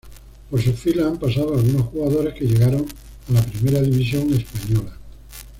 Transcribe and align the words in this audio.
Por 0.49 0.59
sus 0.63 0.79
filas 0.79 1.05
han 1.05 1.19
pasado 1.19 1.53
algunos 1.53 1.85
jugadores 1.89 2.33
que 2.33 2.45
llegaron 2.45 2.87
a 3.29 3.33
la 3.33 3.43
Primera 3.43 3.81
división 3.81 4.33
española. 4.33 4.97